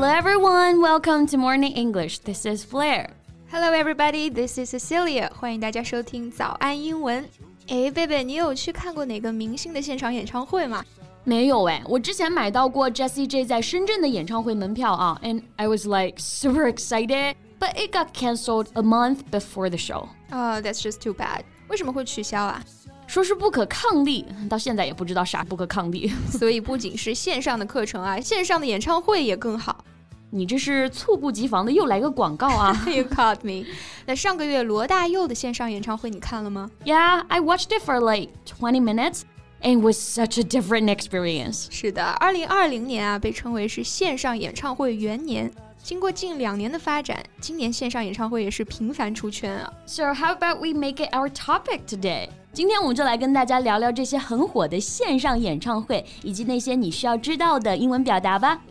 [0.00, 2.20] Hello everyone, welcome to Morning English.
[2.20, 3.10] This is Blair.
[3.50, 5.30] Hello everybody, this is Cecilia.
[5.34, 7.22] 欢迎大家收听早安英文。
[7.68, 10.82] 哎，贝贝，你有去看过哪个明星的现场演唱会吗？
[11.22, 19.68] 没有哎，我之前买到过 Jessie J 在深圳的演唱会门票啊，and I was like super excited, but it got cancelled a month before
[19.68, 20.08] the show.
[20.30, 21.42] Oh, that's just too bad.
[21.68, 22.64] 为什么会取消啊？
[23.06, 26.10] 说是不可抗力，到现在也不知道啥不可抗力。
[26.30, 29.84] 所以不仅是线上的课程啊，线上的演唱会也更好。
[30.31, 32.75] 你这是猝不及防的又来个广告啊！
[32.87, 33.65] You caught me。
[34.05, 36.69] 那上个月罗大佑的线上演唱会你看了吗？
[36.83, 39.21] Yeah, I watched it for like twenty minutes.
[39.61, 41.67] And was such a different experience.
[41.71, 45.51] 是的，二零二零年啊，被称为是线上演唱会元年。
[45.81, 49.73] 经过近两年的发展，今年线上演唱会也是频繁出圈啊。
[49.87, 52.29] So how about we make it our topic today?
[52.53, 58.61] 今天我们就来跟大家聊聊这些很火的线上演唱会，以及那些你需要知道的英文表达吧。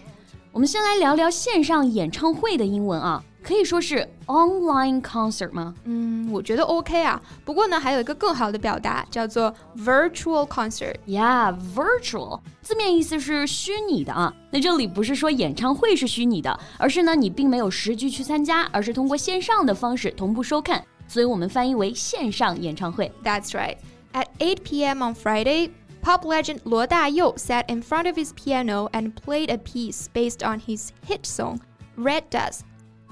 [0.52, 3.24] 我们先来聊聊线上演唱会的英文啊。
[3.42, 5.74] 可以说是 online concert 吗？
[5.86, 7.22] 嗯，我觉得 OK 啊。
[7.46, 10.96] 不过呢，还有一个更好的表达叫做 virtual concert。
[11.08, 14.34] Yeah，virtual 字面意思是虚拟的啊。
[14.52, 23.10] 那这里不是说演唱会是虚拟的，而是呢你并没有实际去参加，而是通过线上的方式同步收看，所以我们翻译为线上演唱会。
[23.24, 23.78] That's right.
[24.12, 25.02] At 8 p.m.
[25.02, 25.70] on Friday.
[26.03, 30.43] Pop legend Luo Dayou sat in front of his piano and played a piece based
[30.43, 31.61] on his hit song,
[31.97, 32.65] Red Dust,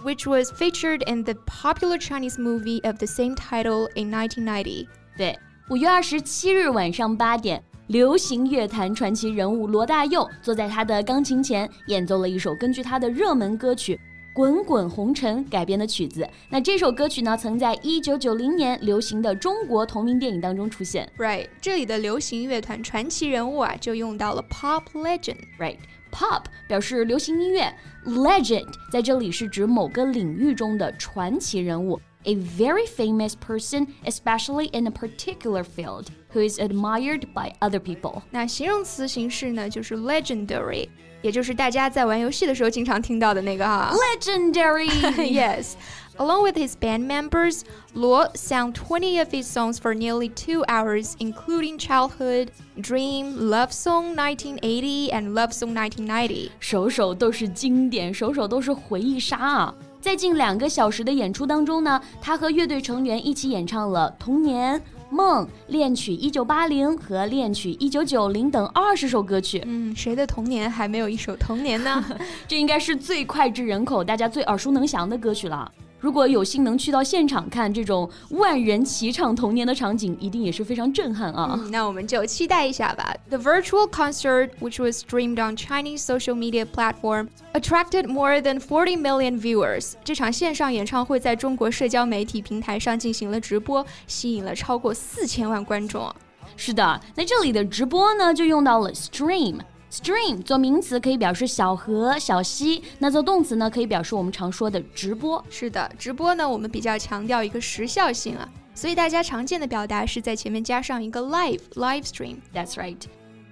[0.03, 4.89] which was featured in the popular Chinese movie of the same title in 1990.
[5.17, 5.39] 对，
[5.71, 13.97] 五月二十七日晚上八点，流行乐坛传奇人物罗大佑坐在他的钢琴前，演奏了一首根据他的热门歌曲《
[14.38, 16.30] 滚滚红尘》改编的曲子。
[16.48, 21.12] 那这首歌曲呢，曾在一九九零年流行的中国同名电影当中出现。
[21.18, 25.38] Right，这里的流行乐团传奇人物啊，就用到了 pop legend。
[25.58, 25.78] Right。
[26.12, 27.74] Pop 表示流行音乐
[28.06, 37.81] ，legend 在这里是指某个领域中的传奇人物 ，a very famous person, especially in a particular field, who is admired by other
[37.81, 38.23] people。
[38.31, 40.89] 那形容词形式呢，就是 legendary，
[41.23, 47.63] 也就是大家在玩游戏的时候经常听到的那个哈，legendary。Yes。Along with his band members,
[47.95, 54.15] Luo sang 20 of his songs for nearly two hours, including Childhood, Dream, Love Song
[54.15, 56.51] 1980, and Love Song 1990.
[56.61, 59.75] 首首都是经典，首首都是回忆杀啊！
[60.00, 64.80] 在近两个小时的演出当中呢，他和乐队成员一起演唱了《童年》。
[65.10, 69.64] 梦、恋曲一九八零和恋曲一九九零等二十首歌曲。
[69.66, 72.04] 嗯，谁的童年还没有一首童年呢？
[72.46, 75.72] 这应该是最脍炙人口、大家最耳熟能详的歌曲了。
[76.00, 81.60] 如果有幸能去到现场看这种万人齐唱童年的场景，一定也是非常震撼啊！
[81.60, 83.16] 嗯、那我们就期待一下吧。
[83.30, 89.40] The virtual concert, which was streamed on Chinese social media platform, attracted more than 40 million
[89.40, 89.94] viewers.
[90.04, 96.14] 这场线上演唱会在中国社交媒体平台上进行了直播，吸引了超过四千万观众。
[96.56, 99.58] 是的，那这里的直播呢，就用到了 stream。
[99.91, 105.45] Stream 做名词可以表示小河、小溪，那做动词呢，可以表示我们常说的直播。
[105.51, 112.97] 是的，直播呢，我们比较强调一个时效性啊，所以大家常见的表达是在前面加上一个 live live stream。That's right.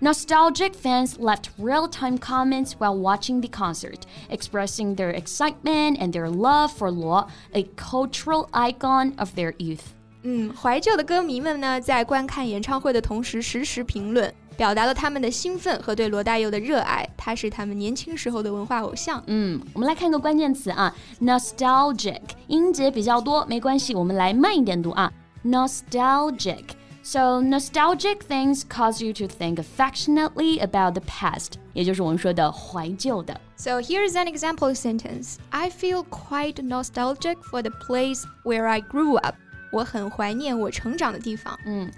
[0.00, 6.70] Nostalgic fans left real-time comments while watching the concert, expressing their excitement and their love
[6.72, 9.80] for Luo, a cultural icon of their youth.
[10.22, 14.32] 嗯，怀旧的歌迷们呢，在观看演唱会的同时实时评论。
[14.56, 17.08] 表达了他们的兴奋和对罗大佑的热爱。
[17.16, 19.22] 他是他们年轻时候的文化偶像。
[19.26, 25.12] 嗯，我们来看个关键词啊，nostalgic，音节比较多，没关系，我们来慢一点读啊，
[25.44, 33.40] nostalgic。So nostalgic things cause you to think affectionately about the past，也就是我们说的怀旧的。
[33.56, 39.36] So here's an example sentence: I feel quite nostalgic for the place where I grew up.
[39.72, 41.58] 我很怀念我成长的地方。
[41.64, 41.90] 嗯。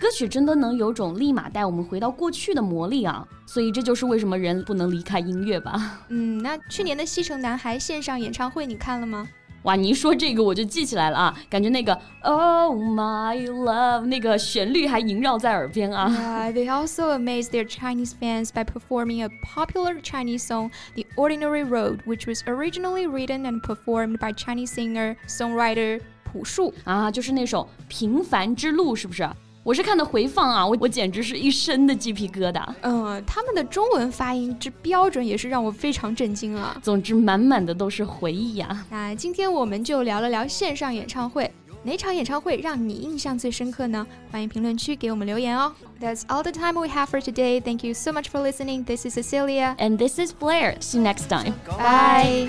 [0.00, 3.26] 歌曲真的能有种立马带我们回到过去的魔力啊！
[3.46, 6.00] 所以这就是为什么人不能离开音乐吧。
[6.08, 9.28] 嗯，那去年的西城男孩线上演唱会你看了吗？
[9.62, 16.10] 哇，你一说这个我就记起来了啊，感觉那个 Oh my love 那个旋律还萦绕在耳边啊。
[16.10, 22.00] Yeah, they also amazed their Chinese fans by performing a popular Chinese song, The Ordinary Road,
[22.04, 29.26] which was originally written and performed by Chinese singer songwriter 朴树啊，就是那首《平凡之路》，是不是？
[29.64, 32.62] 我是看的回放啊，我我简直是一身的鸡皮疙瘩。
[32.82, 36.76] 嗯，他们的中文发音之标准也是让我非常震惊啊。
[36.82, 38.86] 总之，满满的都是回忆啊。
[38.90, 41.50] 那今天我们就聊了聊线上演唱会。
[41.82, 44.06] 哪场演唱会让你印象最深刻呢？
[44.30, 45.72] 欢迎评论区给我们留言哦。
[46.00, 47.60] That's all the time we have for today.
[47.60, 48.84] Thank you so much for listening.
[48.84, 49.76] This is Cecilia.
[49.78, 50.76] And this is Blair.
[50.80, 51.54] See you next time.
[51.78, 52.48] Bye.